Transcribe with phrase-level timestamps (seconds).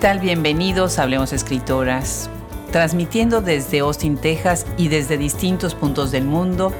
[0.00, 0.20] ¿Qué tal?
[0.20, 2.30] Bienvenidos a Hablemos Escritoras.
[2.72, 6.72] Transmitiendo desde Austin, Texas y desde distintos puntos del mundo,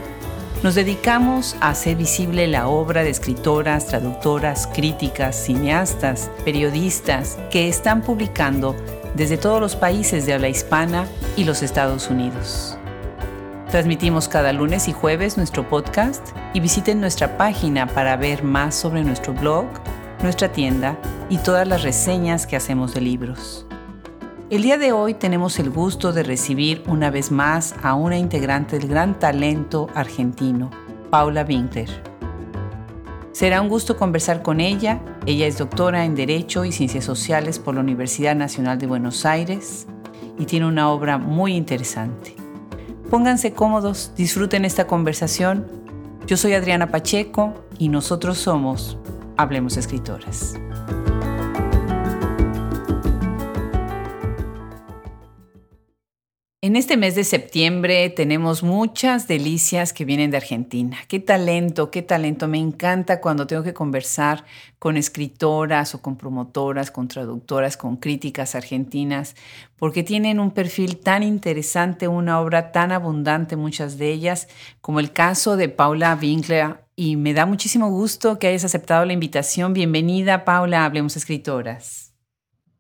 [0.63, 8.01] nos dedicamos a hacer visible la obra de escritoras, traductoras, críticas, cineastas, periodistas que están
[8.01, 8.75] publicando
[9.15, 12.79] desde todos los países de habla hispana y los Estados Unidos.
[13.71, 19.05] Transmitimos cada lunes y jueves nuestro podcast y visiten nuestra página para ver más sobre
[19.05, 19.67] nuestro blog,
[20.23, 20.97] nuestra tienda
[21.31, 23.65] y todas las reseñas que hacemos de libros.
[24.51, 28.79] El día de hoy tenemos el gusto de recibir una vez más a una integrante
[28.79, 30.71] del gran talento argentino,
[31.09, 31.89] Paula Winkler.
[33.31, 35.01] Será un gusto conversar con ella.
[35.25, 39.87] Ella es doctora en Derecho y Ciencias Sociales por la Universidad Nacional de Buenos Aires
[40.37, 42.35] y tiene una obra muy interesante.
[43.09, 45.65] Pónganse cómodos, disfruten esta conversación.
[46.27, 48.99] Yo soy Adriana Pacheco y nosotros somos
[49.37, 50.55] Hablemos Escritoras.
[56.63, 60.99] En este mes de septiembre tenemos muchas delicias que vienen de Argentina.
[61.09, 62.49] Qué talento, qué talento.
[62.49, 64.45] Me encanta cuando tengo que conversar
[64.79, 69.37] con escritoras o con promotoras, con traductoras, con críticas argentinas,
[69.77, 74.47] porque tienen un perfil tan interesante, una obra tan abundante, muchas de ellas,
[74.83, 76.85] como el caso de Paula Winkler.
[76.95, 79.73] Y me da muchísimo gusto que hayas aceptado la invitación.
[79.73, 82.13] Bienvenida, Paula, Hablemos Escritoras.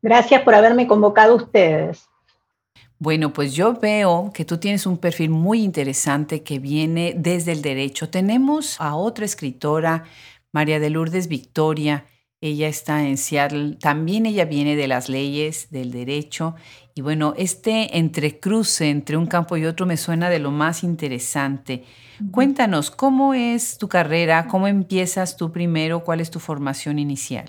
[0.02, 2.09] Gracias por haberme convocado ustedes.
[3.02, 7.62] Bueno, pues yo veo que tú tienes un perfil muy interesante que viene desde el
[7.62, 8.10] derecho.
[8.10, 10.04] Tenemos a otra escritora,
[10.52, 12.04] María de Lourdes Victoria.
[12.42, 13.78] Ella está en Seattle.
[13.80, 16.56] También ella viene de las leyes, del derecho.
[16.94, 21.84] Y bueno, este entrecruce entre un campo y otro me suena de lo más interesante.
[22.32, 24.46] Cuéntanos, ¿cómo es tu carrera?
[24.46, 26.04] ¿Cómo empiezas tú primero?
[26.04, 27.48] ¿Cuál es tu formación inicial?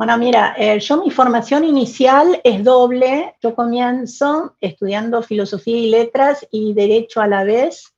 [0.00, 3.34] Bueno, mira, eh, yo mi formación inicial es doble.
[3.42, 7.92] Yo comienzo estudiando filosofía y letras y derecho a la vez.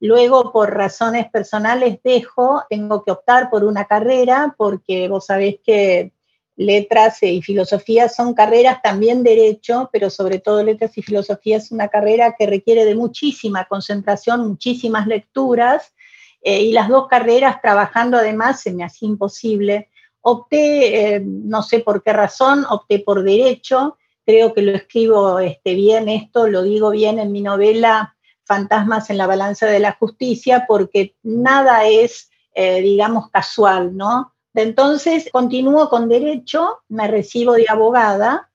[0.00, 6.10] Luego, por razones personales, dejo, tengo que optar por una carrera porque vos sabés que
[6.56, 11.86] letras y filosofía son carreras también derecho, pero sobre todo letras y filosofía es una
[11.86, 15.94] carrera que requiere de muchísima concentración, muchísimas lecturas,
[16.42, 19.88] eh, y las dos carreras trabajando además se me hacía imposible.
[20.26, 25.74] Opté, eh, no sé por qué razón, opté por derecho, creo que lo escribo este,
[25.74, 30.64] bien esto, lo digo bien en mi novela Fantasmas en la balanza de la justicia,
[30.68, 34.34] porque nada es, eh, digamos, casual, ¿no?
[34.54, 38.50] Entonces, continúo con derecho, me recibo de abogada,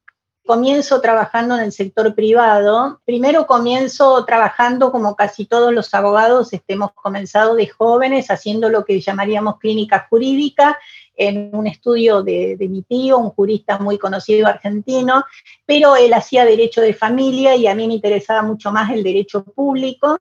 [0.46, 3.02] comienzo trabajando en el sector privado.
[3.06, 9.02] Primero comienzo trabajando como casi todos los abogados, hemos comenzado de jóvenes, haciendo lo que
[9.02, 10.80] llamaríamos clínica jurídica
[11.20, 15.26] en un estudio de, mi tío, un jurista muy conocido argentino,
[15.66, 19.44] pero él hacía derecho de familia y a mí me interesaba mucho más el derecho
[19.44, 20.18] público.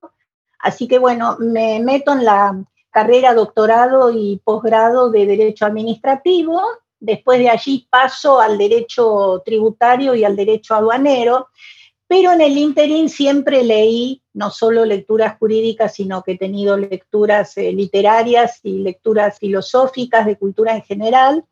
[0.59, 2.61] Así que bueno, me meto en la
[2.91, 6.61] carrera, doctorado y posgrado de derecho administrativo.
[6.99, 11.47] Después de allí paso al derecho tributario y al derecho aduanero
[12.09, 17.55] pero en el interín siempre leí no solo lecturas jurídicas, sino que he tenido lecturas
[17.55, 21.45] eh, literarias y lecturas filosóficas de cultura en general.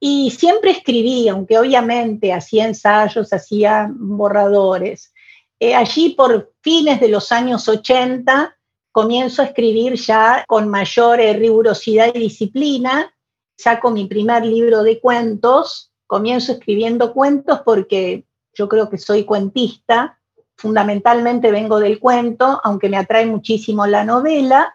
[0.00, 5.12] Y siempre escribí, aunque obviamente hacía ensayos, hacía borradores.
[5.60, 8.56] Eh, allí por fines de los años 80
[8.92, 13.14] comienzo a escribir ya con mayor eh, rigurosidad y disciplina.
[13.58, 18.24] Saco mi primer libro de cuentos, comienzo escribiendo cuentos porque
[18.54, 20.18] yo creo que soy cuentista,
[20.56, 24.74] fundamentalmente vengo del cuento, aunque me atrae muchísimo la novela.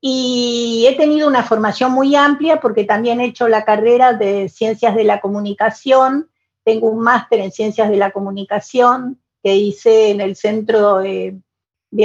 [0.00, 4.96] Y he tenido una formación muy amplia porque también he hecho la carrera de ciencias
[4.96, 6.28] de la comunicación.
[6.64, 11.40] Tengo un máster en ciencias de la comunicación que hice en el Centro de,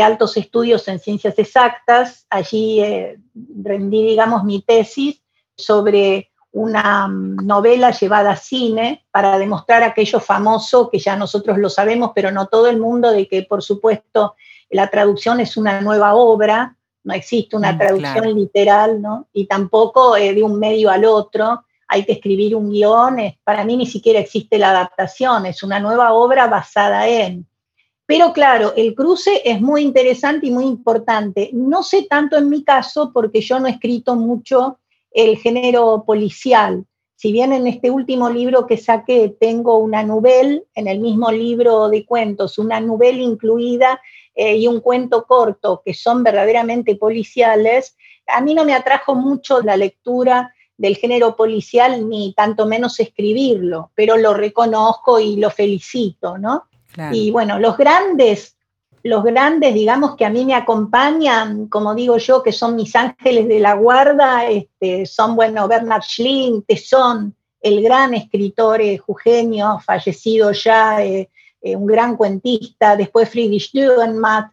[0.01, 2.27] Altos Estudios en Ciencias Exactas.
[2.29, 3.19] Allí eh,
[3.63, 5.23] rendí, digamos, mi tesis
[5.55, 12.11] sobre una novela llevada a cine para demostrar aquello famoso que ya nosotros lo sabemos,
[12.15, 14.35] pero no todo el mundo, de que por supuesto
[14.69, 19.27] la traducción es una nueva obra, no existe una mm, traducción literal, ¿no?
[19.33, 23.77] Y tampoco eh, de un medio al otro, hay que escribir un guion, para mí
[23.77, 27.47] ni siquiera existe la adaptación, es una nueva obra basada en.
[28.05, 31.49] Pero claro, el cruce es muy interesante y muy importante.
[31.53, 34.79] No sé tanto en mi caso porque yo no he escrito mucho
[35.17, 36.85] el género policial.
[37.15, 41.89] Si bien en este último libro que saqué tengo una novela, en el mismo libro
[41.89, 43.99] de cuentos, una novela incluida
[44.35, 47.97] eh, y un cuento corto que son verdaderamente policiales,
[48.27, 53.89] a mí no me atrajo mucho la lectura del género policial ni tanto menos escribirlo,
[53.95, 56.65] pero lo reconozco y lo felicito, ¿no?
[57.11, 58.56] Y bueno, los grandes,
[59.07, 63.47] los grandes, digamos, que a mí me acompañan, como digo yo, que son mis ángeles
[63.47, 70.51] de la guarda, este, son, bueno, Bernard Schling, Tesson, el gran escritor eh, jujeño, fallecido
[70.51, 71.29] ya, eh,
[71.61, 74.51] eh, un gran cuentista, después Friedrich Dürrenmatt.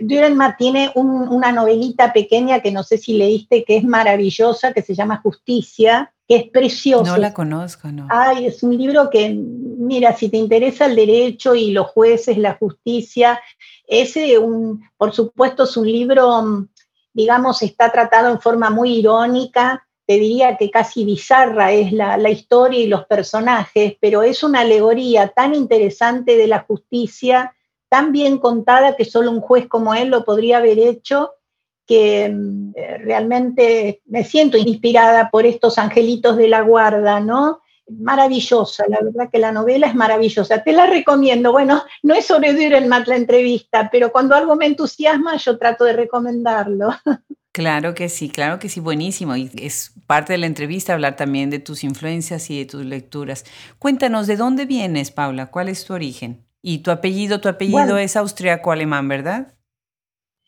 [0.00, 4.94] Dürrenmatt tiene una novelita pequeña que no sé si leíste, que es maravillosa, que se
[4.94, 7.10] llama Justicia, que es preciosa.
[7.10, 8.06] No la conozco, no.
[8.08, 12.54] Ay, es un libro que, mira, si te interesa el derecho y los jueces, la
[12.54, 13.40] justicia,
[13.86, 16.66] ese, un, por supuesto, es un libro,
[17.12, 22.80] digamos, está tratado en forma muy irónica, te diría que casi bizarra es la, historia
[22.80, 27.54] y los personajes, pero es una alegoría tan interesante de la justicia,
[27.88, 31.32] tan bien contada que solo un juez como él lo podría haber hecho,
[31.86, 37.60] que mm, eh, realmente me siento inspirada por estos angelitos de la guarda, ¿no?
[37.86, 40.62] Maravillosa, la verdad que la novela es maravillosa.
[40.62, 41.52] Te la recomiendo.
[41.52, 45.92] Bueno, no es sobre Dürrenmatt la entrevista, pero cuando algo me entusiasma, yo trato de
[45.92, 46.90] recomendarlo.
[47.54, 49.36] Claro que sí, claro que sí, buenísimo.
[49.36, 53.44] Y es parte de la entrevista hablar también de tus influencias y de tus lecturas.
[53.78, 55.52] Cuéntanos, ¿de dónde vienes, Paula?
[55.52, 56.44] ¿Cuál es tu origen?
[56.62, 59.54] Y tu apellido, tu apellido es austriaco-alemán, ¿verdad?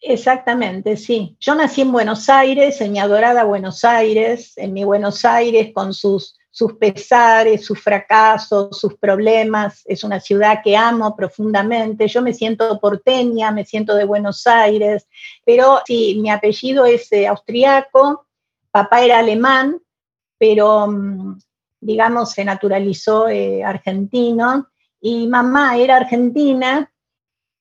[0.03, 1.37] Exactamente, sí.
[1.39, 5.95] Yo nací en Buenos Aires, en mi adorada Buenos Aires, en mi Buenos Aires con
[5.95, 9.83] sus sus pesares, sus fracasos, sus problemas.
[9.85, 12.09] Es una ciudad que amo profundamente.
[12.09, 15.07] Yo me siento porteña, me siento de Buenos Aires,
[15.45, 18.27] pero sí, mi apellido es eh, austriaco,
[18.71, 19.83] papá era alemán,
[20.39, 21.39] pero mm,
[21.79, 24.69] digamos se naturalizó eh, argentino
[24.99, 26.91] y mamá era argentina,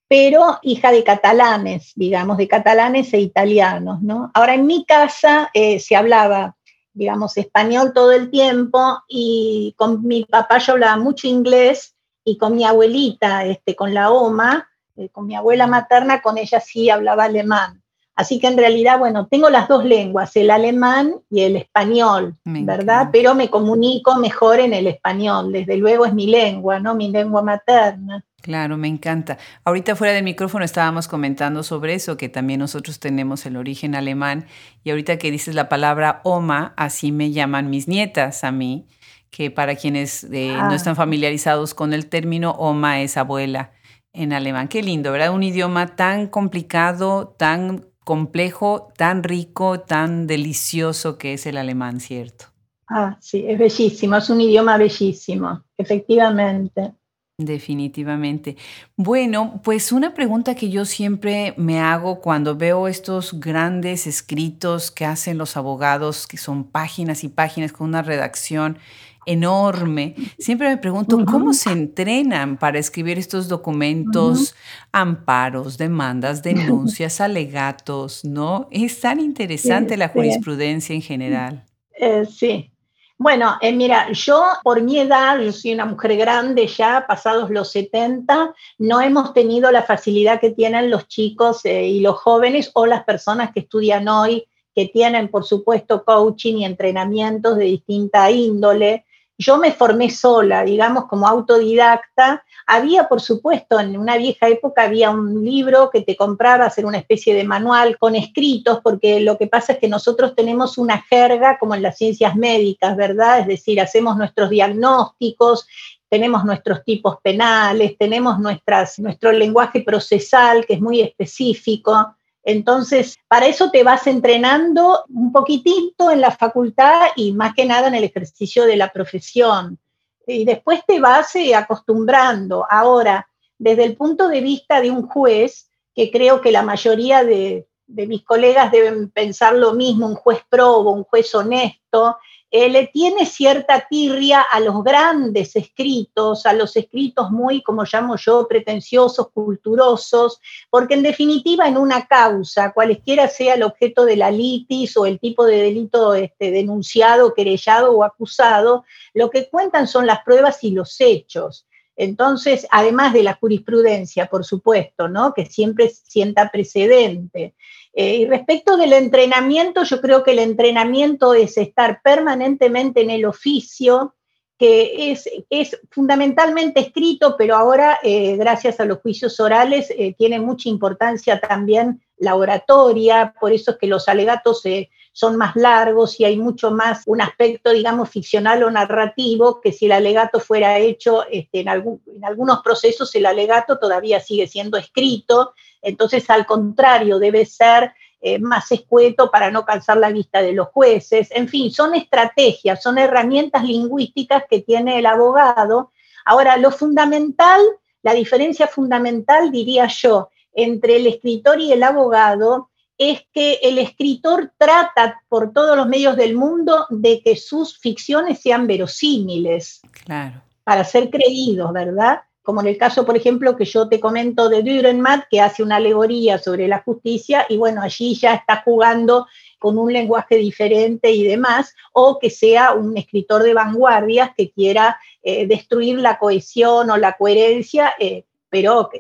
[0.08, 4.32] pero hija de catalanes, digamos, de catalanes e italianos, ¿no?
[4.34, 6.56] Ahora en mi casa eh, se hablaba
[6.96, 11.94] digamos, español todo el tiempo y con mi papá yo hablaba mucho inglés
[12.24, 16.60] y con mi abuelita, este, con la OMA, eh, con mi abuela materna, con ella
[16.60, 17.84] sí hablaba alemán.
[18.16, 23.10] Así que en realidad, bueno, tengo las dos lenguas, el alemán y el español, ¿verdad?
[23.12, 26.96] Pero me comunico mejor en el español, desde luego es mi lengua, ¿no?
[26.96, 28.24] Mi lengua materna.
[28.46, 29.40] Claro, me encanta.
[29.64, 34.46] Ahorita fuera del micrófono estábamos comentando sobre eso, que también nosotros tenemos el origen alemán
[34.84, 38.86] y ahorita que dices la palabra oma, así me llaman mis nietas a mí,
[39.32, 40.76] que para quienes eh, no ah.
[40.76, 43.72] están familiarizados con el término oma es abuela
[44.14, 44.68] en alemán.
[44.68, 45.34] Qué lindo, ¿verdad?
[45.34, 52.46] Un idioma tan complicado, tan complejo, tan rico, tan delicioso que es el alemán, ¿cierto?
[52.88, 56.94] Ah, sí, es bellísimo, es un idioma bellísimo, efectivamente.
[57.38, 58.56] Definitivamente.
[58.96, 65.04] Bueno, pues una pregunta que yo siempre me hago cuando veo estos grandes escritos que
[65.04, 68.78] hacen los abogados, que son páginas y páginas con una redacción
[69.26, 74.56] enorme, siempre me pregunto cómo se entrenan para escribir estos documentos,
[74.94, 78.68] amparos, demandas, denuncias, alegatos, ¿no?
[78.72, 81.66] Es tan interesante la jurisprudencia en general.
[82.00, 82.72] Eh, sí,
[83.18, 87.72] bueno, eh, mira, yo por mi edad, yo soy una mujer grande ya, pasados los
[87.72, 92.86] 70, no hemos tenido la facilidad que tienen los chicos eh, y los jóvenes o
[92.86, 99.05] las personas que estudian hoy, que tienen, por supuesto, coaching y entrenamientos de distinta índole.
[99.38, 102.44] Yo me formé sola, digamos, como autodidacta.
[102.68, 107.00] Había, por supuesto, en una vieja época había un libro que te compraba, hacer una
[107.00, 111.58] especie de manual con escritos, porque lo que pasa es que nosotros tenemos una jerga
[111.60, 113.42] como en las ciencias médicas, ¿verdad?
[113.42, 115.68] Es decir, hacemos nuestros diagnósticos,
[116.10, 122.16] tenemos nuestros tipos penales, tenemos nuestro lenguaje procesal, que es muy específico.
[122.46, 127.88] Entonces, para eso te vas entrenando un poquitito en la facultad y más que nada
[127.88, 129.80] en el ejercicio de la profesión.
[130.28, 132.66] Y después te vas eh, acostumbrando.
[132.70, 137.68] Ahora, desde el punto de vista de un juez, que creo que la mayoría de,
[137.88, 142.18] mis colegas deben pensar lo mismo, un juez probo, un juez honesto,
[142.52, 148.16] eh, le tiene cierta tirria a los grandes escritos, a los escritos muy, como llamo
[148.16, 154.32] yo, pretenciosos, culturosos, porque en definitiva en una causa, cualesquiera sea el objeto de la
[154.32, 160.06] litis o el tipo de delito este, denunciado, querellado o acusado, lo que cuentan son
[160.06, 161.68] las pruebas y los hechos.
[161.98, 165.34] Entonces, además de la jurisprudencia, por supuesto, ¿no?
[165.34, 167.56] que siempre sienta precedente.
[167.98, 173.26] Eh, y respecto del entrenamiento, yo creo que el entrenamiento es estar permanentemente en el
[173.26, 174.16] oficio,
[174.58, 180.40] que es, es fundamentalmente escrito, pero ahora, eh, gracias a los juicios orales, eh, tiene
[180.40, 184.64] mucha importancia también la oratoria, por eso es que los alegatos
[185.12, 189.86] son más largos y hay mucho más un aspecto, digamos, ficcional o narrativo que si
[189.86, 195.54] el alegato fuera hecho este, en, en algunos procesos, el alegato todavía sigue siendo escrito,
[195.86, 200.70] entonces al contrario, debe ser eh, más escueto para no cansar la vista de los
[200.70, 201.30] jueces.
[201.30, 205.92] En fin, son estrategias, son herramientas lingüísticas que tiene el abogado.
[206.26, 207.62] Ahora, lo fundamental,
[208.02, 214.54] la diferencia fundamental, diría yo, entre el escritor y el abogado es que el escritor
[214.58, 219.82] trata por todos los medios del mundo de que sus ficciones sean verosímiles.
[220.04, 220.42] Claro.
[220.64, 222.22] Para ser creídos, ¿verdad?
[222.46, 225.78] Como en el caso, por ejemplo, que yo te comento de Dürrenmatt, que hace una
[225.78, 229.26] alegoría sobre la justicia, y bueno, allí ya está jugando
[229.58, 235.00] con un lenguaje diferente y demás, o que sea un escritor de vanguardias que quiera
[235.24, 238.92] eh, destruir la cohesión o la coherencia, eh, pero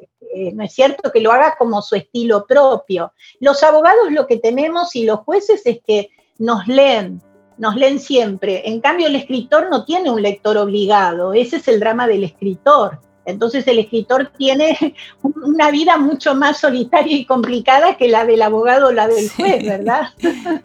[0.54, 3.14] no es cierto que lo haga como su estilo propio.
[3.40, 6.10] Los abogados lo que tenemos y los jueces es que
[6.40, 7.22] nos leen,
[7.60, 8.68] nos leen siempre.
[8.68, 13.00] En cambio, el escritor no tiene un lector obligado, ese es el drama del escritor.
[13.25, 18.88] Entonces el escritor tiene una vida mucho más solitaria y complicada que la del abogado
[18.88, 20.10] o la del juez, ¿verdad?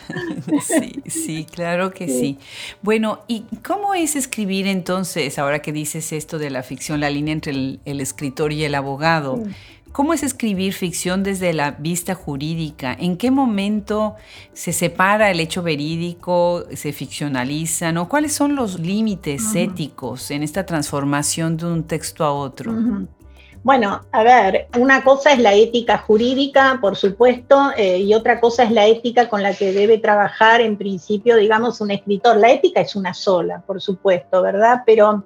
[0.61, 2.39] Sí, sí, claro que sí.
[2.83, 7.33] Bueno, ¿y cómo es escribir entonces, ahora que dices esto de la ficción, la línea
[7.33, 9.43] entre el, escritor y el abogado?
[9.93, 12.97] ¿Cómo es escribir ficción desde la vista jurídica?
[12.99, 14.15] ¿En qué momento
[14.53, 17.91] se separa el hecho verídico, se ficcionaliza?
[17.91, 18.09] ¿no?
[18.09, 22.73] ¿Cuáles son los límites éticos en esta transformación de un texto a otro?
[23.65, 28.63] Bueno, a ver, una cosa es la ética jurídica, por supuesto, eh, y otra cosa
[28.63, 32.37] es la ética con la que debe trabajar en principio, digamos, un escritor.
[32.37, 34.83] La ética es una sola, por supuesto, ¿verdad?
[34.87, 35.25] Pero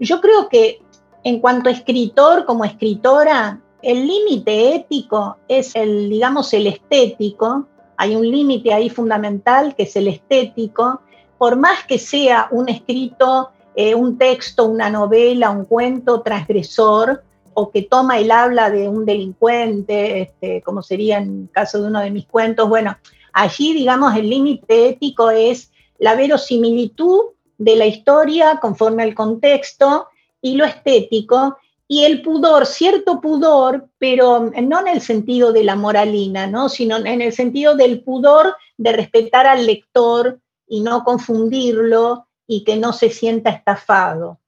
[0.00, 0.80] yo creo que
[1.22, 7.66] en cuanto a escritor, como escritora, el límite ético es el, digamos, el estético.
[7.96, 11.00] Hay un límite ahí fundamental que es el estético.
[11.38, 17.22] Por más que sea un escrito, eh, un texto, una novela, un cuento transgresor,
[17.58, 21.88] o que toma el habla de un delincuente, este, como sería en el caso de
[21.88, 22.98] uno de mis cuentos, bueno,
[23.32, 30.08] allí, digamos, el límite ético es la verosimilitud de la historia conforme al contexto
[30.42, 31.56] y lo estético,
[31.88, 36.68] y el pudor, cierto pudor, pero no en el sentido de la moralina, ¿no?
[36.68, 42.76] sino en el sentido del pudor de respetar al lector y no confundirlo y que
[42.76, 44.40] no se sienta estafado.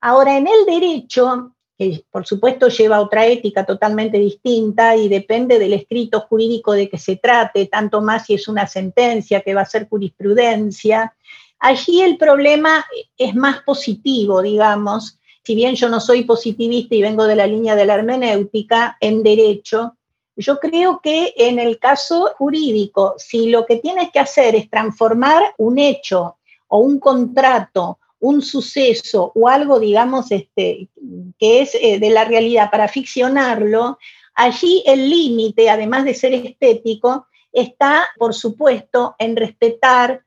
[0.00, 5.72] Ahora, en el derecho, que por supuesto lleva otra ética totalmente distinta y depende del
[5.72, 9.66] escrito jurídico de que se trate, tanto más si es una sentencia que va a
[9.66, 11.16] ser jurisprudencia,
[11.58, 12.84] allí el problema
[13.16, 17.76] es más positivo, digamos, si bien yo no soy positivista y vengo de la línea
[17.76, 19.96] de la hermenéutica en derecho,
[20.36, 25.54] yo creo que en el caso jurídico, si lo que tienes que hacer es transformar
[25.58, 26.36] un hecho
[26.68, 30.88] o un contrato, un suceso o algo, digamos, este,
[31.38, 33.98] que es eh, de la realidad para ficcionarlo,
[34.34, 40.24] allí el límite, además de ser estético, está, por supuesto, en respetar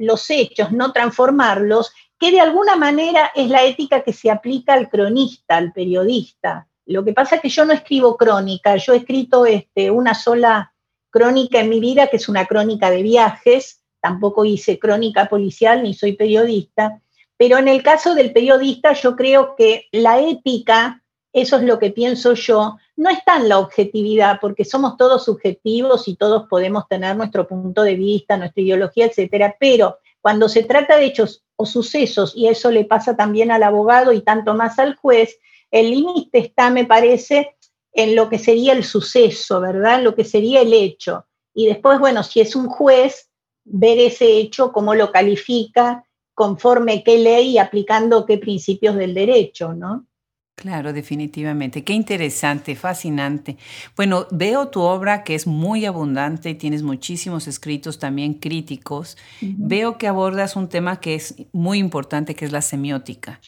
[0.00, 4.90] los hechos, no transformarlos que de alguna manera es la ética que se aplica al
[4.90, 6.68] cronista, al periodista.
[6.86, 10.74] Lo que pasa es que yo no escribo crónica, yo he escrito este, una sola
[11.10, 15.94] crónica en mi vida, que es una crónica de viajes, tampoco hice crónica policial ni
[15.94, 17.00] soy periodista,
[17.36, 21.90] pero en el caso del periodista yo creo que la ética, eso es lo que
[21.90, 27.16] pienso yo, no está en la objetividad, porque somos todos subjetivos y todos podemos tener
[27.16, 32.32] nuestro punto de vista, nuestra ideología, etcétera, pero cuando se trata de hechos o sucesos,
[32.34, 35.38] y eso le pasa también al abogado y tanto más al juez,
[35.70, 37.56] el límite está, me parece,
[37.92, 40.02] en lo que sería el suceso, ¿verdad?
[40.02, 41.26] Lo que sería el hecho.
[41.54, 43.30] Y después, bueno, si es un juez,
[43.64, 49.74] ver ese hecho, cómo lo califica, conforme qué ley y aplicando qué principios del derecho,
[49.74, 50.06] ¿no?
[50.60, 51.84] Claro, definitivamente.
[51.84, 53.56] Qué interesante, fascinante.
[53.96, 59.16] Bueno, veo tu obra que es muy abundante y tienes muchísimos escritos también críticos.
[59.40, 63.40] Veo que abordas un tema que es muy importante, que es la semiótica.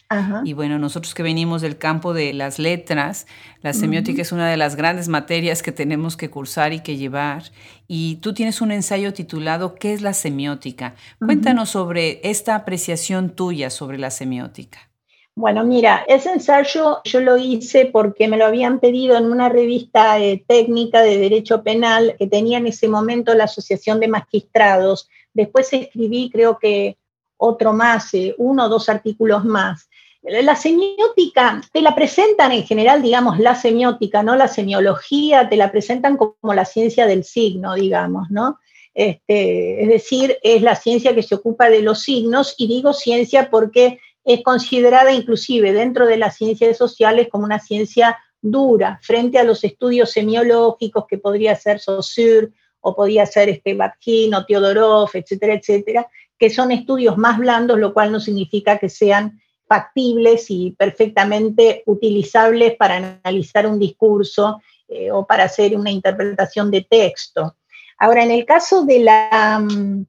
[0.43, 3.27] Y bueno, nosotros que venimos del campo de las letras,
[3.61, 7.43] la semiótica es una de las grandes materias que tenemos que cursar y que llevar.
[7.87, 10.95] Y tú tienes un ensayo titulado ¿Qué es la semiótica?
[11.19, 14.92] Cuéntanos sobre esta apreciación tuya sobre la semiótica.
[15.35, 20.19] Bueno, mira, ese ensayo yo lo hice porque me lo habían pedido en una revista
[20.19, 25.09] eh, técnica de derecho penal que tenía en ese momento la Asociación de Magistrados.
[25.33, 26.97] Después escribí, creo que
[27.37, 29.89] otro más, eh, uno o dos artículos más.
[30.21, 35.71] La semiótica, te la presentan en general, digamos, la semiótica, no la semiología, te la
[35.71, 38.59] presentan como la ciencia del signo, digamos, ¿no?
[38.93, 43.49] Este, es decir, es la ciencia que se ocupa de los signos, y digo ciencia
[43.49, 49.43] porque es considerada inclusive dentro de las ciencias sociales como una ciencia dura frente a
[49.43, 52.49] los estudios semiológicos que podría ser Saussure
[52.81, 57.93] o podría ser este Batkin o Teodorov, etcétera, etcétera, que son estudios más blandos, lo
[57.93, 65.25] cual no significa que sean factibles y perfectamente utilizables para analizar un discurso eh, o
[65.25, 67.55] para hacer una interpretación de texto.
[67.97, 70.05] Ahora, en el caso de la, mm,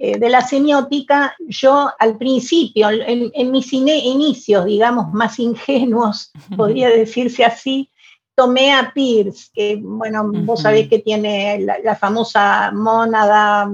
[0.00, 7.44] eh, de la semiótica, yo al principio, en, mis inicios, digamos, más ingenuos, podría decirse
[7.44, 7.90] así,
[8.34, 13.68] tomé a Pierce, que, bueno, vos sabés que tiene la, la famosa mónada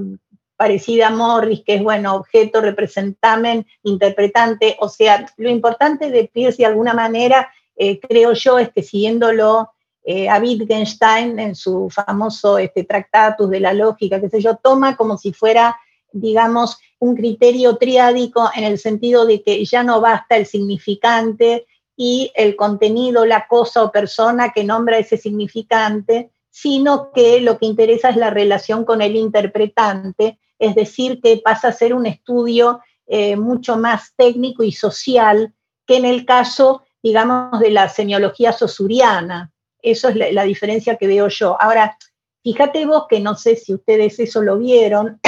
[0.56, 4.76] parecida a Morris, que es, bueno, objeto, representamen, interpretante.
[4.80, 9.70] O sea, lo importante de Pierce, de alguna manera, eh, creo yo, es que siguiéndolo
[10.04, 14.96] eh, a Wittgenstein en su famoso este, Tractatus de la Lógica, qué sé yo, toma
[14.96, 15.76] como si fuera,
[16.14, 21.66] digamos, un criterio triádico en el sentido de que ya no basta el significante
[21.96, 27.66] y el contenido, la cosa o persona que nombra ese significante, sino que lo que
[27.66, 32.80] interesa es la relación con el interpretante es decir, que pasa a ser un estudio
[33.06, 35.52] eh, mucho más técnico y social
[35.86, 39.52] que en el caso, digamos, de la semiología sosuriana.
[39.82, 41.60] Eso es la, diferencia que veo yo.
[41.60, 41.98] Ahora,
[42.42, 45.20] fíjate vos que no sé si ustedes eso lo vieron,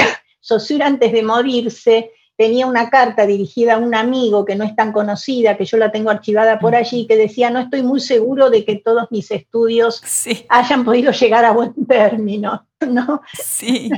[0.47, 4.93] Saussure antes de morirse tenía una carta dirigida a un amigo que no es tan
[4.93, 8.63] conocida, que yo la tengo archivada por allí, que decía, no estoy muy seguro de
[8.63, 10.01] que todos mis estudios
[10.47, 12.65] hayan podido llegar a buen término.
[12.87, 13.21] ¿no?
[13.33, 13.89] Sí,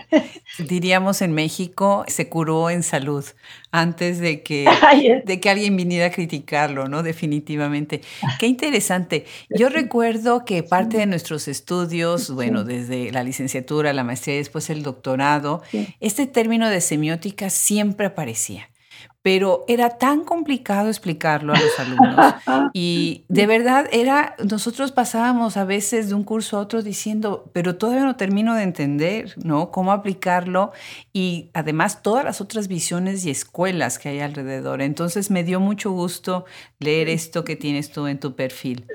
[0.58, 3.26] diríamos en México, se curó en salud
[3.72, 4.66] antes de que,
[5.26, 7.04] de que alguien viniera a criticarlo, ¿no?
[7.04, 8.02] Definitivamente.
[8.40, 9.26] Qué interesante.
[9.50, 14.70] Yo recuerdo que parte de nuestros estudios, bueno, desde la licenciatura, la maestría y después
[14.70, 15.62] el doctorado,
[16.00, 18.70] este término de semiótica siempre aparecía
[19.22, 22.36] pero era tan complicado explicarlo a los alumnos.
[22.74, 27.76] Y de verdad era, nosotros pasábamos a veces de un curso a otro diciendo, pero
[27.76, 29.72] todavía no termino de entender, ¿no?
[29.72, 30.72] Cómo aplicarlo
[31.12, 34.82] y además todas las otras visiones y escuelas que hay alrededor.
[34.82, 36.46] Entonces me dio mucho gusto
[36.80, 38.86] leer esto que tienes tú en tu perfil.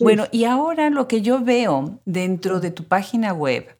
[0.00, 3.76] Bueno, y ahora lo que yo veo dentro de tu página web,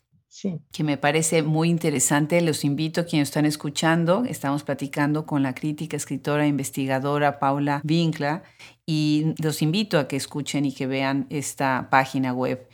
[0.73, 2.41] que me parece muy interesante.
[2.41, 4.25] Los invito a quienes están escuchando.
[4.25, 8.43] Estamos platicando con la crítica, escritora investigadora Paula Winkler
[8.87, 12.67] y los invito a que escuchen y que vean esta página web.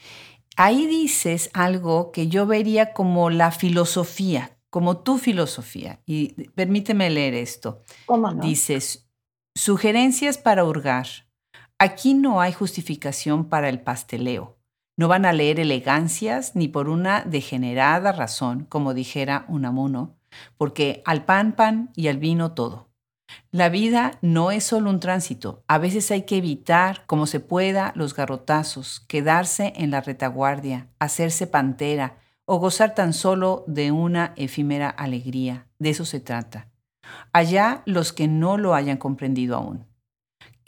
[0.57, 6.01] Ahí dices algo que yo vería como la filosofía, como tu filosofía.
[6.07, 7.83] Y permíteme leer esto.
[8.07, 8.43] ¿Cómo no?
[8.43, 9.09] Dices,
[9.55, 11.07] sugerencias para hurgar.
[11.79, 14.58] Aquí no hay justificación para el pasteleo
[14.99, 20.17] no van a leer elegancias ni por una degenerada razón, como dijera Unamuno,
[20.57, 22.89] porque al pan pan y al vino todo.
[23.53, 27.93] La vida no es solo un tránsito, a veces hay que evitar como se pueda
[27.95, 34.91] los garrotazos, quedarse en la retaguardia, hacerse pantera o gozar tan solo de una efímera
[34.91, 35.69] alegría.
[35.79, 36.69] De eso se trata.
[37.33, 39.88] Allá los que no lo hayan comprendido aún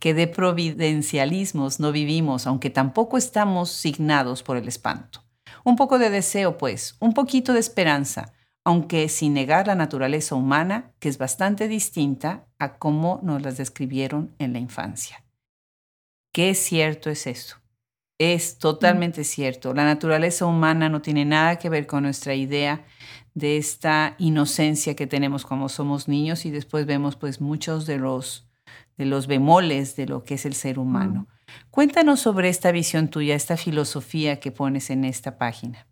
[0.01, 5.23] que de providencialismos no vivimos, aunque tampoco estamos signados por el espanto.
[5.63, 8.33] Un poco de deseo, pues, un poquito de esperanza,
[8.65, 14.35] aunque sin negar la naturaleza humana, que es bastante distinta a cómo nos las describieron
[14.39, 15.23] en la infancia.
[16.33, 17.57] Qué cierto es esto.
[18.19, 19.75] Es totalmente cierto.
[19.75, 22.85] La naturaleza humana no tiene nada que ver con nuestra idea
[23.35, 28.50] de esta inocencia que tenemos cuando somos niños y después vemos pues muchos de los
[29.01, 31.27] de los bemoles de lo que es el ser humano.
[31.71, 35.87] Cuéntanos sobre esta visión tuya, esta filosofía que pones en esta página.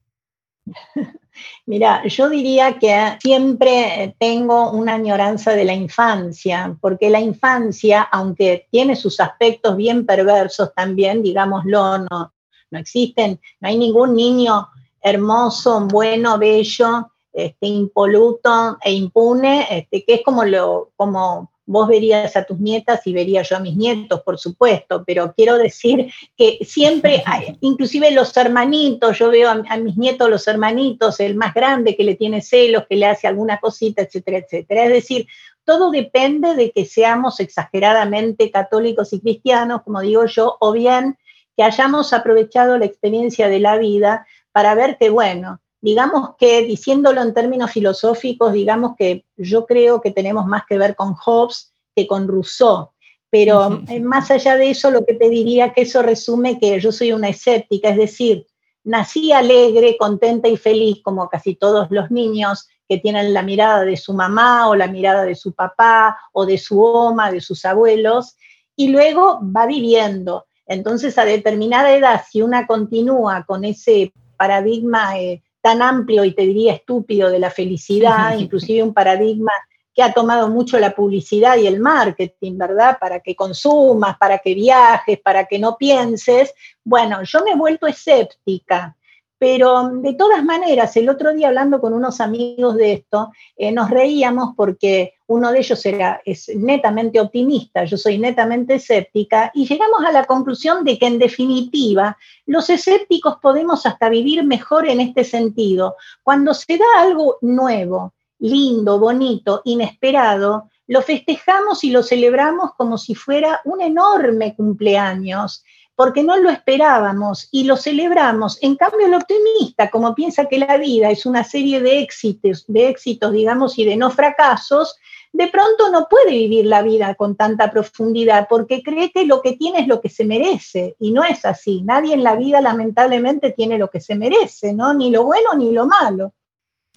[1.64, 8.68] Mira, yo diría que siempre tengo una añoranza de la infancia, porque la infancia, aunque
[8.70, 12.34] tiene sus aspectos bien perversos también, digámoslo, no,
[12.70, 14.68] no existen, no hay ningún niño
[15.00, 22.34] hermoso, bueno, bello, este, impoluto e impune, este, que es como, lo, como vos verías
[22.34, 26.58] a tus nietas y vería yo a mis nietos, por supuesto, pero quiero decir que
[26.62, 31.94] siempre, hay, inclusive los hermanitos, yo veo a, mis nietos los hermanitos, el más grande
[31.94, 34.84] que le tiene celos, que le hace alguna cosita, etcétera, etcétera.
[34.84, 35.26] Es decir,
[35.64, 41.18] todo depende de que seamos exageradamente católicos y cristianos, como digo yo, o bien
[41.54, 47.22] que hayamos aprovechado la experiencia de la vida para ver que, bueno, digamos que diciéndolo
[47.22, 52.06] en términos filosóficos, digamos que yo creo que tenemos más que ver con Hobbes que
[52.06, 52.90] con Rousseau.
[53.30, 56.92] Pero eh, más allá de eso, lo que te diría que eso resume que yo
[56.92, 58.46] soy una escéptica, es decir,
[58.84, 63.98] nací alegre, contenta y feliz como casi todos los niños que tienen la mirada de
[63.98, 68.36] su mamá o la mirada de su papá o de su oma, de sus abuelos,
[68.74, 70.46] y luego va viviendo.
[70.66, 76.42] Entonces, a determinada edad, si una continúa con ese paradigma eh, tan amplio y te
[76.42, 79.52] diría estúpido de la felicidad, inclusive un paradigma
[79.94, 82.98] que ha tomado mucho la publicidad y el marketing, ¿verdad?
[83.00, 86.54] Para que consumas, para que viajes, para que no pienses.
[86.84, 88.96] Bueno, yo me he vuelto escéptica,
[89.38, 93.88] pero de todas maneras, el otro día hablando con unos amigos de esto, eh, nos
[93.88, 100.04] reíamos porque uno de ellos era, es netamente optimista, yo soy netamente escéptica, y llegamos
[100.04, 105.22] a la conclusión de que en definitiva los escépticos podemos hasta vivir mejor en este
[105.22, 105.96] sentido.
[106.22, 113.14] Cuando se da algo nuevo, lindo, bonito, inesperado, lo festejamos y lo celebramos como si
[113.14, 115.62] fuera un enorme cumpleaños
[115.98, 118.56] porque no lo esperábamos y lo celebramos.
[118.62, 122.88] En cambio, el optimista, como piensa que la vida es una serie de éxitos, de
[122.88, 124.94] éxitos, digamos, y de no fracasos,
[125.32, 129.54] de pronto no puede vivir la vida con tanta profundidad porque cree que lo que
[129.56, 131.82] tiene es lo que se merece y no es así.
[131.82, 134.94] Nadie en la vida lamentablemente tiene lo que se merece, ¿no?
[134.94, 136.32] Ni lo bueno ni lo malo.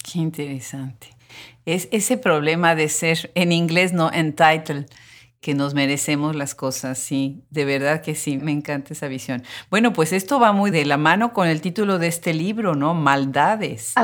[0.04, 1.08] Qué interesante.
[1.66, 4.86] Es ese problema de ser en inglés no entitled
[5.42, 9.44] que nos merecemos las cosas, sí, de verdad que sí, me encanta esa visión.
[9.72, 12.94] Bueno, pues esto va muy de la mano con el título de este libro, ¿no?
[12.94, 13.96] Maldades,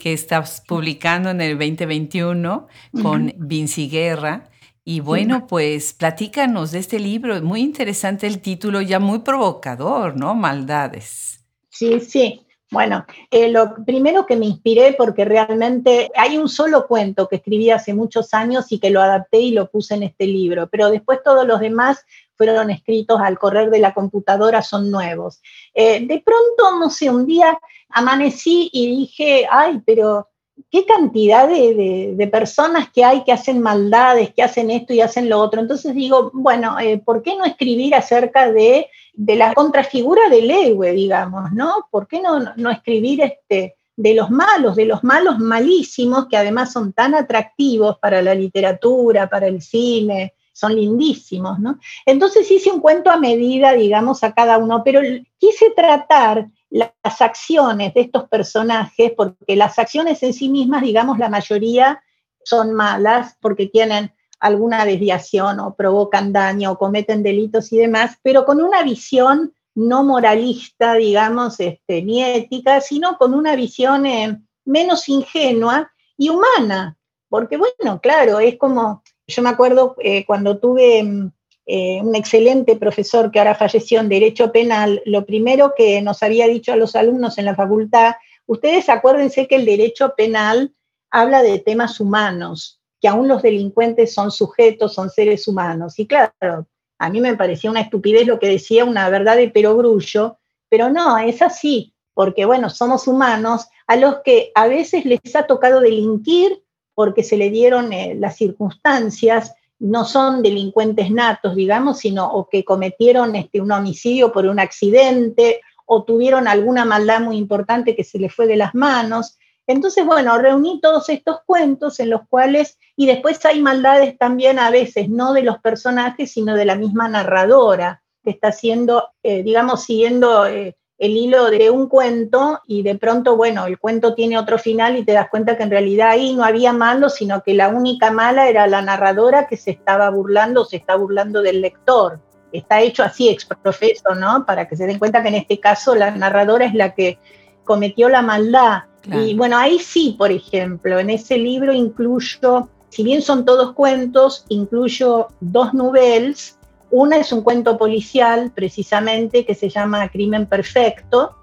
[0.00, 2.66] que estás publicando en el 2021
[3.02, 4.48] con Vinci Guerra.
[4.84, 10.34] Y bueno, pues platícanos de este libro, muy interesante el título, ya muy provocador, ¿no?
[10.34, 11.44] Maldades.
[11.68, 12.45] Sí, sí.
[12.70, 17.70] Bueno, eh, lo primero que me inspiré, porque realmente hay un solo cuento que escribí
[17.70, 21.22] hace muchos años y que lo adapté y lo puse en este libro, pero después
[21.22, 25.40] todos los demás fueron escritos al correr de la computadora, son nuevos.
[25.74, 27.56] Eh, de pronto, no sé, un día
[27.90, 30.28] amanecí y dije, ay, pero
[30.70, 35.40] qué cantidad de, personas que hay que hacen maldades, que hacen esto y hacen lo
[35.40, 35.60] otro.
[35.60, 41.50] Entonces digo, bueno, eh, ¿por qué no escribir acerca de, la contrafigura del héroe, digamos,
[41.52, 41.88] ¿no?
[41.90, 46.72] ¿Por qué no, no escribir este, de los malos, de los malos malísimos, que además
[46.72, 51.78] son tan atractivos para la literatura, para el cine, son lindísimos, ¿no?
[52.04, 55.00] Entonces hice un cuento a medida, digamos, a cada uno, pero
[55.38, 61.28] quise tratar las acciones de estos personajes, porque las acciones en sí mismas, digamos, la
[61.28, 62.02] mayoría
[62.44, 68.44] son malas porque tienen alguna desviación o provocan daño o cometen delitos y demás, pero
[68.44, 75.08] con una visión no moralista, digamos, este, ni ética, sino con una visión eh, menos
[75.08, 76.96] ingenua y humana.
[77.28, 81.30] Porque bueno, claro, es como, yo me acuerdo eh, cuando tuve mm,
[81.66, 86.46] eh, un excelente profesor que ahora falleció en Derecho Penal, lo primero que nos había
[86.46, 88.14] dicho a los alumnos en la facultad,
[88.46, 90.72] ustedes acuérdense que el derecho penal
[91.10, 95.98] habla de temas humanos, que aún los delincuentes son sujetos, son seres humanos.
[95.98, 100.38] Y claro, a mí me parecía una estupidez lo que decía, una verdad de perogrullo,
[100.68, 105.46] pero no, es así, porque bueno, somos humanos a los que a veces les ha
[105.46, 106.62] tocado delinquir
[106.94, 112.64] porque se le dieron eh, las circunstancias, no son delincuentes natos, digamos, sino o que
[112.64, 118.18] cometieron este, un homicidio por un accidente o tuvieron alguna maldad muy importante que se
[118.18, 119.38] les fue de las manos.
[119.66, 124.70] Entonces, bueno, reuní todos estos cuentos en los cuales, y después hay maldades también a
[124.70, 129.84] veces, no de los personajes, sino de la misma narradora, que está haciendo, eh, digamos,
[129.84, 134.58] siguiendo eh, el hilo de un cuento y de pronto, bueno, el cuento tiene otro
[134.58, 137.68] final y te das cuenta que en realidad ahí no había malo, sino que la
[137.68, 142.20] única mala era la narradora que se estaba burlando, se está burlando del lector.
[142.52, 144.46] Está hecho así, exprofeso, ¿no?
[144.46, 147.18] Para que se den cuenta que en este caso la narradora es la que
[147.64, 148.84] cometió la maldad.
[149.04, 154.44] Y bueno, ahí sí, por ejemplo, en ese libro incluyo, si bien son todos cuentos,
[154.48, 156.55] incluyo dos novelas
[156.90, 161.36] una es un cuento policial, precisamente, que se llama Crimen Perfecto,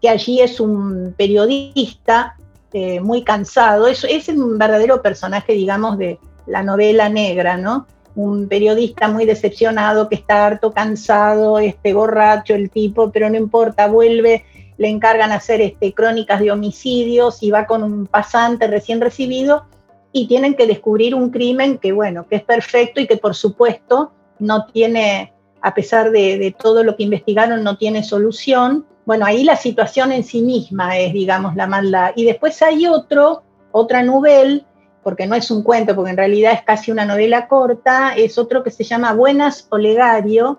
[0.00, 2.36] que allí es un periodista
[2.72, 3.86] eh, muy cansado.
[3.88, 7.86] Es, es un verdadero personaje, digamos, de la novela negra, ¿no?
[8.14, 13.86] Un periodista muy decepcionado que está harto, cansado, este, borracho el tipo, pero no importa,
[13.86, 14.44] vuelve,
[14.76, 19.66] le encargan hacer este, crónicas de homicidios y va con un pasante recién recibido
[20.12, 24.12] y tienen que descubrir un crimen que, bueno, que es perfecto y que por supuesto
[24.38, 28.86] no tiene, a pesar de, todo lo que investigaron, no tiene solución.
[29.04, 32.12] Bueno, ahí la situación en sí misma es, digamos, la maldad.
[32.16, 34.62] Y después hay otro, otra novela,
[35.02, 38.62] porque no es un cuento, porque en realidad es casi una novela corta, es otro
[38.62, 40.58] que se llama Buenas Olegario,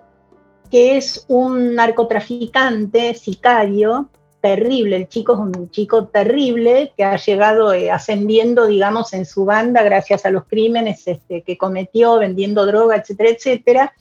[0.70, 4.08] que es un narcotraficante, sicario,
[4.40, 9.44] terrible, el chico es un chico terrible que ha llegado eh, ascendiendo, digamos, en su
[9.44, 13.94] banda gracias a los crímenes este, que cometió, vendiendo droga, etcétera, etcétera.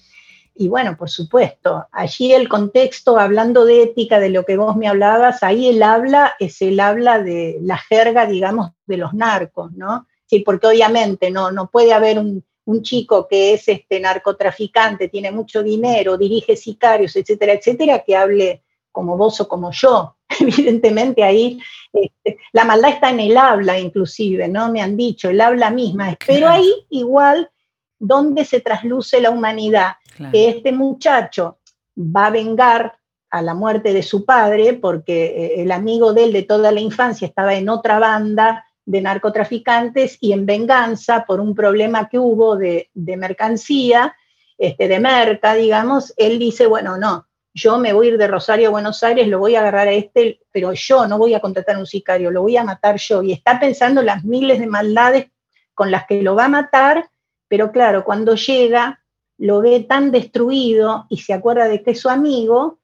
[0.56, 4.88] Y bueno, por supuesto, allí el contexto, hablando de ética, de lo que vos me
[4.88, 10.08] hablabas, ahí el habla es el habla de la jerga, digamos, de los narcos, ¿no?
[10.26, 15.32] Sí, porque obviamente no, no puede haber un, un chico que es este narcotraficante, tiene
[15.32, 20.18] mucho dinero, dirige sicarios, etcétera, etcétera, que hable como vos o como yo.
[20.40, 21.60] Evidentemente ahí
[21.92, 24.72] este, la maldad está en el habla inclusive, ¿no?
[24.72, 26.16] Me han dicho, el habla misma.
[26.26, 27.50] Pero ahí igual
[27.98, 29.94] donde se trasluce la humanidad,
[30.32, 31.60] que este muchacho
[31.98, 32.98] va a vengar
[33.30, 36.80] a la muerte de su padre porque eh, el amigo de él de toda la
[36.80, 42.58] infancia estaba en otra banda de narcotraficantes y en venganza por un problema que hubo
[42.58, 44.16] de, mercancía,
[44.58, 48.68] este, de merca, digamos, él dice, bueno, no, yo me voy a ir de Rosario
[48.68, 51.76] a Buenos Aires, lo voy a agarrar a este, pero yo no voy a contratar
[51.76, 53.24] a un sicario, lo voy a matar yo.
[53.24, 55.28] Y está pensando las miles de maldades
[55.74, 57.10] con las que lo va a matar,
[57.48, 59.04] pero claro, cuando llega,
[59.38, 62.80] lo ve tan destruido y se acuerda de que es su amigo,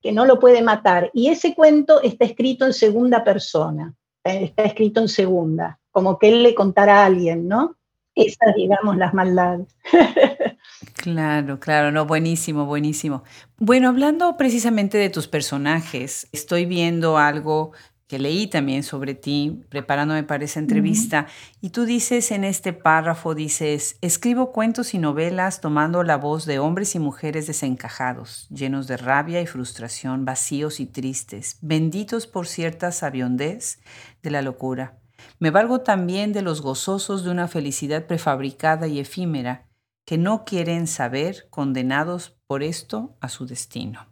[0.00, 1.10] que no lo puede matar.
[1.14, 6.42] Y ese cuento está escrito en segunda persona, está escrito en segunda, como que él
[6.42, 7.76] le contara a alguien, ¿no?
[8.14, 9.74] Esas, digamos, las maldades.
[10.94, 13.22] Claro, claro, no, buenísimo, buenísimo.
[13.58, 17.72] Bueno, hablando precisamente de tus personajes, estoy viendo algo
[18.06, 21.26] que leí también sobre ti, preparándome para esa entrevista,
[21.60, 26.58] y tú dices en este párrafo, dices, escribo cuentos y novelas tomando la voz de
[26.58, 32.92] hombres y mujeres desencajados, llenos de rabia y frustración, vacíos y tristes, benditos por cierta
[32.92, 33.80] sabiondez
[34.22, 34.98] de la locura.
[35.38, 39.66] Me valgo también de los gozosos de una felicidad prefabricada y efímera,
[40.04, 44.06] que no quieren saber, condenados por esto a su destino.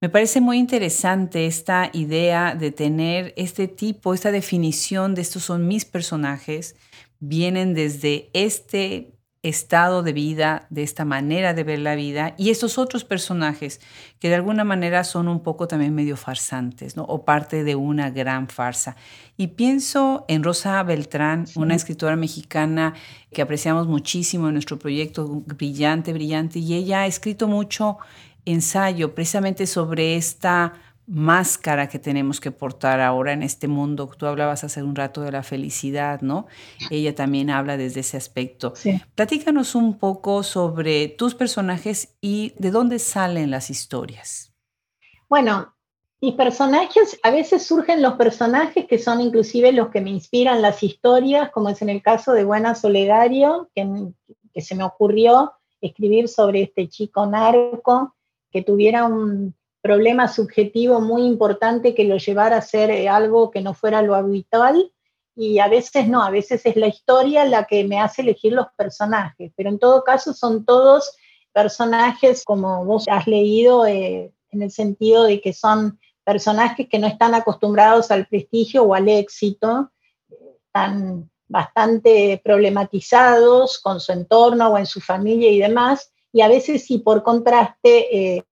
[0.00, 5.66] Me parece muy interesante esta idea de tener este tipo, esta definición de estos son
[5.66, 6.76] mis personajes,
[7.20, 9.13] vienen desde este
[9.44, 13.80] estado de vida, de esta manera de ver la vida, y estos otros personajes
[14.18, 17.04] que de alguna manera son un poco también medio farsantes, ¿no?
[17.04, 18.96] o parte de una gran farsa.
[19.36, 22.94] Y pienso en Rosa Beltrán, una escritora mexicana
[23.32, 27.98] que apreciamos muchísimo en nuestro proyecto, brillante, brillante, y ella ha escrito mucho
[28.46, 30.72] ensayo precisamente sobre esta
[31.06, 34.10] máscara que tenemos que portar ahora en este mundo.
[34.16, 36.46] Tú hablabas hace un rato de la felicidad, ¿no?
[36.90, 38.72] Ella también habla desde ese aspecto.
[39.14, 44.52] Platícanos un poco sobre tus personajes y de dónde salen las historias.
[45.28, 45.74] Bueno,
[46.20, 50.82] mis personajes, a veces surgen los personajes que son inclusive los que me inspiran las
[50.82, 53.86] historias, como es en el caso de Buena Soledario, que,
[54.54, 58.14] que se me ocurrió escribir sobre este chico narco
[58.50, 63.60] que tuviera un problema subjetivo muy importante que lo llevara a hacer eh, algo que
[63.60, 64.90] no fuera lo habitual.
[65.36, 68.68] Y a veces no, a veces es la historia la que me hace elegir los
[68.78, 71.14] personajes, pero en todo caso son todos
[71.52, 77.06] personajes como vos has leído eh, en el sentido de que son personajes que no
[77.06, 79.90] están acostumbrados al prestigio o al éxito,
[80.66, 86.86] están bastante problematizados con su entorno o en su familia y demás, y a veces
[86.86, 88.44] sí por contraste eh,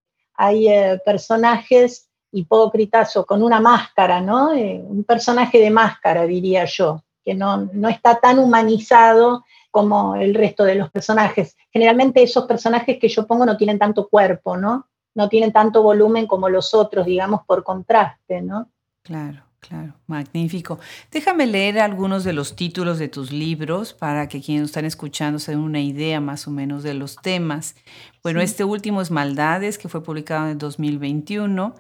[0.43, 4.53] hay eh, personajes hipócritas o con una máscara, ¿no?
[4.53, 10.35] Eh, un personaje de máscara, diría yo, que no, no está tan humanizado como el
[10.35, 11.57] resto de los personajes.
[11.71, 14.89] Generalmente esos personajes que yo pongo no tienen tanto cuerpo, ¿no?
[15.15, 18.69] No tienen tanto volumen como los otros, digamos, por contraste, ¿no?
[19.03, 19.45] Claro.
[19.69, 20.81] Claro, magnífico.
[21.13, 25.53] Déjame leer algunos de los títulos de tus libros para que quienes están escuchando se
[25.53, 27.77] den una idea más o menos de los temas.
[28.25, 31.77] Bueno, este último es Maldades, que fue publicado en 2021.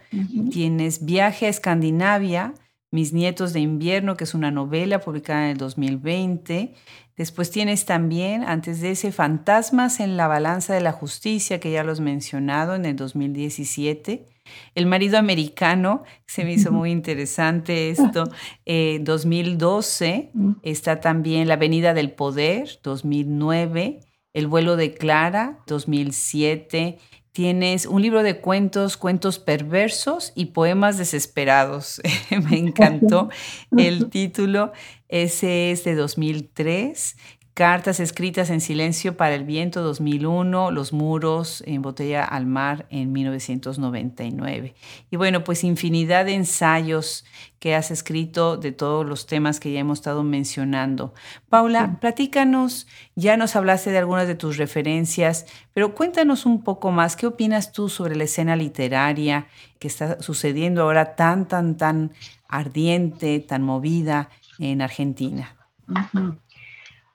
[0.52, 2.54] Tienes Viaje a Escandinavia,
[2.92, 6.74] Mis Nietos de Invierno, que es una novela publicada en el 2020.
[7.16, 11.84] Después tienes también, antes de ese, Fantasmas en la Balanza de la Justicia, que ya
[11.84, 14.26] los he mencionado en el 2017.
[14.74, 18.24] El marido americano, se me hizo muy interesante esto.
[18.66, 20.30] 2012 eh,
[20.62, 24.00] está también La Avenida del Poder, 2009.
[24.32, 26.98] El vuelo de Clara, 2007.
[27.32, 32.02] Tienes un libro de cuentos, cuentos perversos y poemas desesperados.
[32.50, 33.30] me encantó
[33.74, 34.72] el título.
[35.08, 37.16] Ese es de 2003.
[37.54, 43.12] Cartas escritas en silencio para el viento 2001, Los muros en botella al mar en
[43.12, 44.74] 1999.
[45.10, 47.26] Y bueno, pues infinidad de ensayos
[47.58, 51.12] que has escrito de todos los temas que ya hemos estado mencionando.
[51.50, 52.86] Paula, platícanos,
[53.16, 57.70] ya nos hablaste de algunas de tus referencias, pero cuéntanos un poco más, ¿qué opinas
[57.70, 59.46] tú sobre la escena literaria
[59.78, 62.12] que está sucediendo ahora tan, tan, tan
[62.48, 65.54] ardiente, tan movida en Argentina?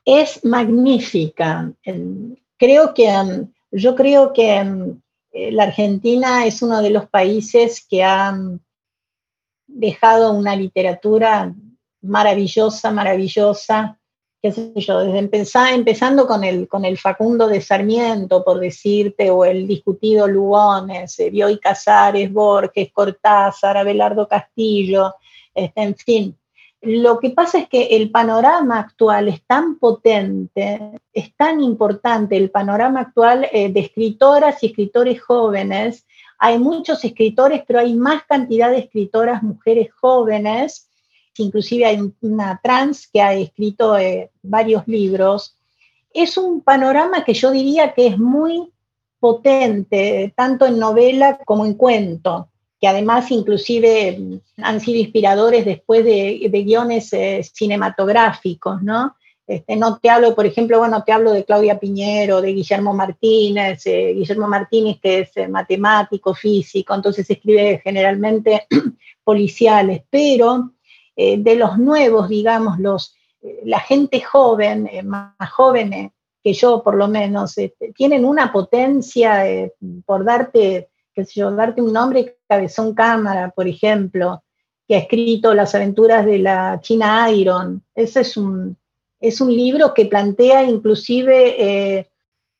[0.08, 1.70] Es magnífica.
[2.56, 4.98] Creo que, um, yo creo que um,
[5.32, 8.58] eh, la Argentina es uno de los países que ha um,
[9.66, 11.54] dejado una literatura
[12.00, 13.98] maravillosa, maravillosa,
[14.40, 15.18] qué sé yo, desde
[15.74, 21.28] empezando con el, con el Facundo de Sarmiento, por decirte, o el discutido Lugones, eh,
[21.28, 25.16] Bioy Casares, Borges, Cortázar, Abelardo Castillo,
[25.54, 26.37] este, en fin,
[26.80, 32.50] lo que pasa es que el panorama actual es tan potente, es tan importante el
[32.50, 36.06] panorama actual eh, de escritoras y escritores jóvenes.
[36.38, 40.88] Hay muchos escritores, pero hay más cantidad de escritoras mujeres jóvenes.
[41.36, 45.56] Inclusive hay una trans que ha escrito eh, varios libros.
[46.14, 48.72] Es un panorama que yo diría que es muy
[49.18, 52.48] potente, tanto en novela como en cuento
[52.80, 59.16] que además inclusive mm, han sido inspiradores después de, guiones eh, cinematográficos, ¿no?
[59.46, 63.86] Este, no te hablo, por ejemplo, bueno, te hablo de Claudia Piñero, de Guillermo Martínez,
[63.86, 68.66] eh, Guillermo Martínez que es eh, matemático, físico, entonces escribe generalmente
[69.24, 70.72] policiales, pero
[71.16, 73.16] de los nuevos, digamos, los,
[73.64, 76.12] la gente joven, más joven
[76.44, 79.44] que yo por lo menos, este, tienen una potencia,
[80.06, 80.90] por darte
[81.24, 84.42] yo, darte un nombre, Cabezón Cámara, por ejemplo,
[84.86, 87.82] que ha escrito Las aventuras de la China Iron.
[87.94, 88.76] Ese es un,
[89.20, 92.10] es un libro que plantea inclusive, eh,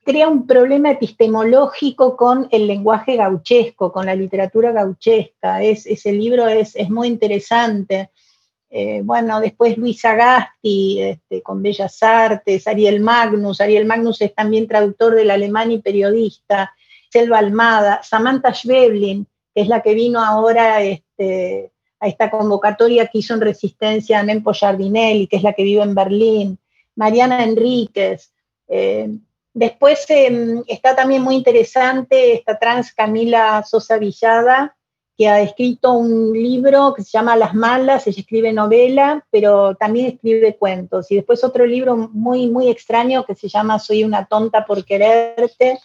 [0.04, 5.62] crea un problema epistemológico con el lenguaje gauchesco, con la literatura gauchesca.
[5.62, 8.10] Es, ese libro es, es muy interesante.
[8.70, 13.60] Eh, bueno, después Luis Agasti, este, con Bellas Artes, Ariel Magnus.
[13.60, 16.74] Ariel Magnus es también traductor del alemán y periodista.
[17.10, 23.18] Selva Almada, Samantha Schweblin, que es la que vino ahora este, a esta convocatoria que
[23.18, 26.58] hizo en Resistencia a Mempo Giardinelli, que es la que vive en Berlín,
[26.94, 28.32] Mariana Enríquez.
[28.68, 29.08] Eh,
[29.54, 34.76] después em, está también muy interesante esta trans Camila Sosa Villada,
[35.16, 40.06] que ha escrito un libro que se llama Las Malas, ella escribe novela, pero también
[40.06, 41.10] escribe cuentos.
[41.10, 45.80] Y después otro libro muy, muy extraño que se llama Soy una tonta por quererte,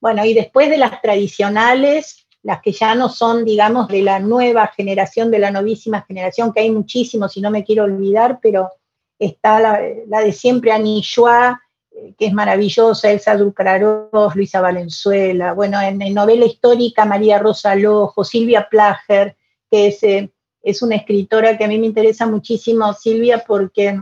[0.00, 4.68] bueno, y después de las tradicionales, las que ya no son, digamos, de la nueva
[4.68, 8.70] generación, de la novísima generación, que hay muchísimos y no me quiero olvidar, pero
[9.18, 15.98] está la, de siempre Annie eh, que es maravillosa, Elsa Ducraros, Luisa Valenzuela, bueno, en,
[16.14, 19.36] novela histórica María Rosa Lojo, Silvia Plager,
[19.68, 20.30] que es, eh,
[20.62, 24.00] es una escritora que a mí me interesa muchísimo, Silvia, porque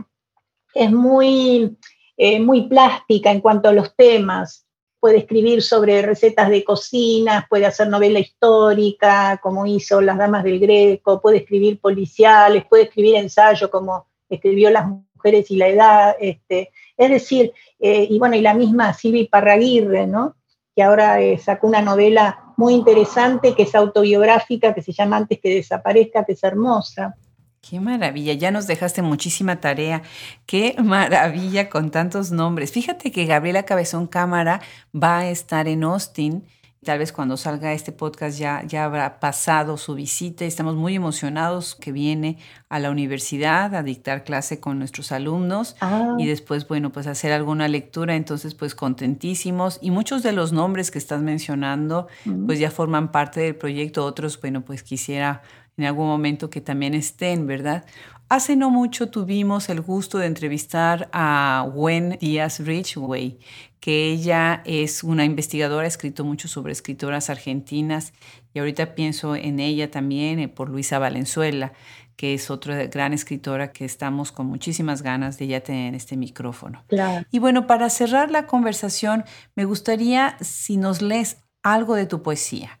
[0.75, 1.75] es muy,
[2.17, 4.66] eh, muy plástica en cuanto a los temas
[5.07, 10.59] puede escribir sobre recetas de cocina, puede hacer novela histórica, como hizo Las Damas del
[10.59, 16.17] Greco, puede escribir policiales, puede escribir ensayo, como escribió Las Mujeres y la Edad.
[16.19, 20.35] Este, es decir, eh, y bueno, y la misma Silvi Parraguirre, ¿no?
[20.75, 25.39] que ahora eh, sacó una novela muy interesante que es autobiográfica, que se llama Antes
[25.39, 27.15] que desaparezca, que es hermosa.
[27.61, 30.03] Qué maravilla, ya nos dejaste muchísima tarea.
[30.45, 32.71] Qué maravilla con tantos nombres.
[32.71, 34.61] Fíjate que Gabriela Cabezón Cámara
[34.95, 36.45] va a estar en Austin.
[36.87, 40.45] Tal vez cuando salga este podcast ya, ya habrá pasado su visita.
[40.45, 42.37] Estamos muy emocionados que viene
[42.69, 46.15] a la universidad a dictar clase con nuestros alumnos ah.
[46.17, 48.15] y después, bueno, pues hacer alguna lectura.
[48.15, 49.79] Entonces, pues contentísimos.
[49.81, 52.07] Y muchos de los nombres que estás mencionando,
[52.45, 54.05] pues ya forman parte del proyecto.
[54.05, 55.41] Otros, bueno, pues quisiera
[55.77, 57.85] en algún momento que también estén, ¿verdad?
[58.29, 63.39] Hace no mucho tuvimos el gusto de entrevistar a Gwen Díaz Ridgway,
[63.79, 68.11] que ella es una investigadora, ha escrito mucho sobre escritoras argentinas
[68.53, 71.71] y ahorita pienso en ella también eh, por Luisa Valenzuela,
[72.17, 76.17] que es otra gran escritora que estamos con muchísimas ganas de ya tener en este
[76.17, 76.83] micrófono.
[77.31, 79.23] Y bueno, para cerrar la conversación,
[79.55, 82.76] me gustaría si nos lees algo de tu poesía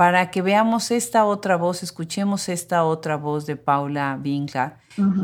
[0.00, 4.72] para que veamos esta otra voz, escuchemos esta otra voz de Paula Winkler.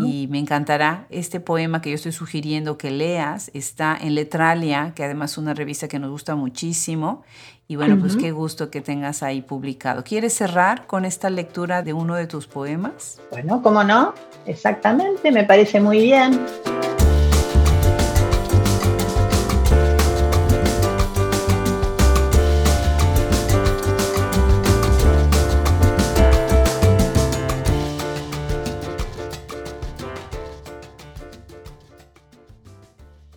[0.05, 3.51] Y me encantará este poema que yo estoy sugiriendo que leas.
[3.55, 7.23] Está en Letralia, que además es una revista que nos gusta muchísimo.
[7.67, 10.05] Y bueno, pues qué gusto que tengas ahí publicado.
[10.05, 13.19] ¿Quieres cerrar con esta lectura de uno de tus poemas?
[13.31, 14.13] Bueno, ¿cómo no?
[14.45, 16.39] Exactamente, me parece muy bien.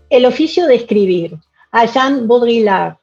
[0.09, 1.37] El oficio de escribir,
[1.71, 2.97] a Jean Baudrillard.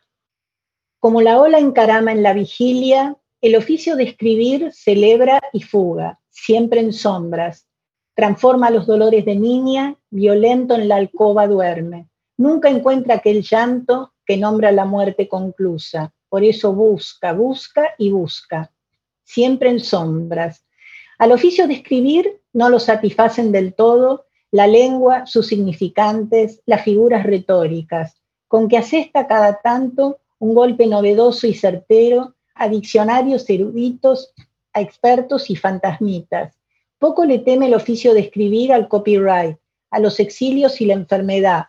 [0.99, 6.81] Como la ola encarama en la vigilia, el oficio de escribir celebra y fuga, siempre
[6.81, 7.69] en sombras.
[8.15, 12.09] Transforma los dolores de niña, violento en la alcoba duerme.
[12.39, 16.13] Nunca encuentra aquel llanto que nombra la muerte conclusa.
[16.29, 18.73] Por eso busca, busca y busca,
[19.23, 20.65] siempre en sombras.
[21.19, 27.25] Al oficio de escribir no lo satisfacen del todo la lengua, sus significantes, las figuras
[27.25, 28.17] retóricas,
[28.49, 34.33] con que asesta cada tanto un golpe novedoso y certero a diccionarios eruditos,
[34.73, 36.55] a expertos y fantasmitas.
[36.99, 39.57] Poco le teme el oficio de escribir al copyright,
[39.91, 41.67] a los exilios y la enfermedad,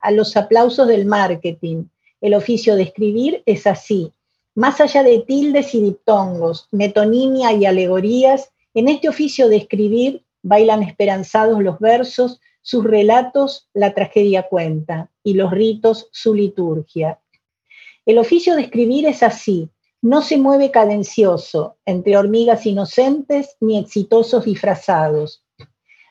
[0.00, 1.84] a los aplausos del marketing.
[2.20, 4.12] El oficio de escribir es así.
[4.54, 10.82] Más allá de tildes y diptongos, metonimia y alegorías, en este oficio de escribir bailan
[10.82, 17.20] esperanzados los versos, sus relatos la tragedia cuenta y los ritos su liturgia.
[18.06, 19.70] El oficio de escribir es así,
[20.00, 25.44] no se mueve cadencioso entre hormigas inocentes ni exitosos disfrazados.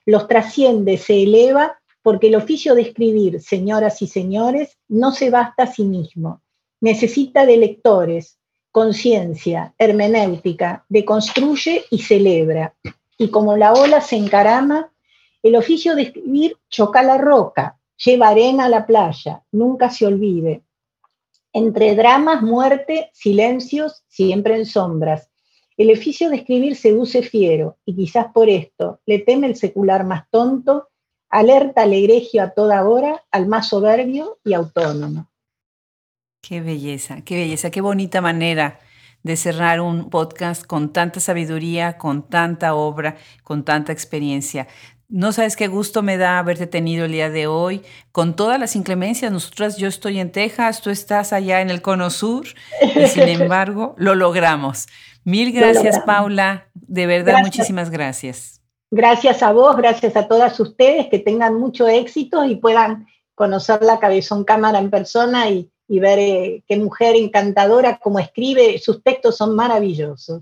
[0.06, 5.64] Los trasciende, se eleva, porque el oficio de escribir, señoras y señores, no se basta
[5.64, 6.42] a sí mismo.
[6.80, 8.40] Necesita de lectores,
[8.72, 12.74] conciencia, hermenéutica, deconstruye y celebra
[13.22, 14.92] y como la ola se encarama,
[15.44, 20.64] el oficio de escribir choca la roca, lleva arena a la playa, nunca se olvide.
[21.54, 25.30] Entre dramas, muerte, silencios, siempre en sombras.
[25.78, 30.28] El oficio de escribir seduce fiero, y quizás por esto le teme el secular más
[30.32, 30.90] tonto,
[31.30, 35.30] alerta al egregio a toda hora, al más soberbio y autónomo.
[36.42, 38.80] Qué belleza, qué belleza, qué bonita manera
[39.24, 44.68] de cerrar un podcast con tanta sabiduría, con tanta obra, con tanta experiencia.
[45.10, 47.82] No sabes qué gusto me da haberte tenido el día de hoy,
[48.14, 49.32] con todas las inclemencias.
[49.32, 52.48] Nosotras, yo estoy en Texas, tú estás allá en el Cono Sur,
[52.96, 54.88] y sin embargo, lo logramos.
[55.24, 56.68] Mil gracias, Paula.
[56.74, 58.62] De verdad, muchísimas gracias.
[58.90, 64.00] Gracias a vos, gracias a todas ustedes, que tengan mucho éxito y puedan conocer la
[64.00, 69.36] Cabezón Cámara en persona y, y ver eh, qué mujer encantadora, como escribe, sus textos
[69.36, 70.42] son maravillosos.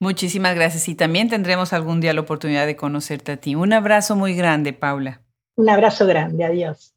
[0.00, 3.54] Muchísimas gracias y también tendremos algún día la oportunidad de conocerte a ti.
[3.54, 5.22] Un abrazo muy grande, Paula.
[5.56, 6.92] Un abrazo grande, adiós.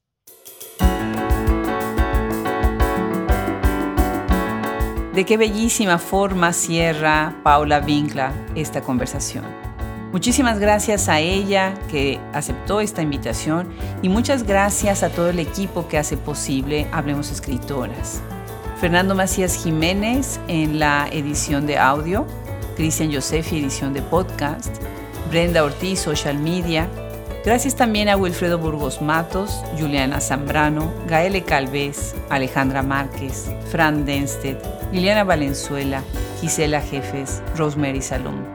[5.14, 9.46] De qué bellísima forma cierra Paula Vincla esta conversación.
[10.16, 13.68] Muchísimas gracias a ella que aceptó esta invitación
[14.02, 18.22] y muchas gracias a todo el equipo que hace posible Hablemos Escritoras.
[18.80, 22.26] Fernando Macías Jiménez en la edición de audio,
[22.78, 24.78] Cristian Josefi edición de podcast,
[25.30, 26.88] Brenda Ortiz social media.
[27.44, 34.64] Gracias también a Wilfredo Burgos Matos, Juliana Zambrano, Gaele Calvez, Alejandra Márquez, Fran Denstedt,
[34.94, 36.02] Liliana Valenzuela,
[36.40, 38.55] Gisela Jefes, Rosemary Salom.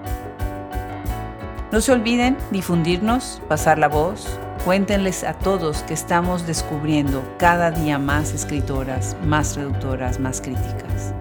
[1.72, 4.26] No se olviden difundirnos, pasar la voz.
[4.64, 11.14] Cuéntenles a todos que estamos descubriendo cada día más escritoras, más reductoras, más críticas.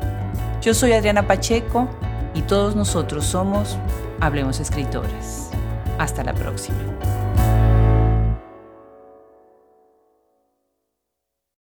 [0.60, 1.88] Yo soy Adriana Pacheco
[2.34, 3.78] y todos nosotros somos
[4.22, 5.52] Hablemos Escritoras.
[6.00, 6.80] Hasta la próxima.